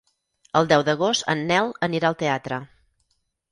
El 0.59 0.69
deu 0.71 0.85
d'agost 0.87 1.27
en 1.35 1.45
Nel 1.53 1.71
anirà 1.89 2.11
al 2.11 2.19
teatre. 2.25 2.61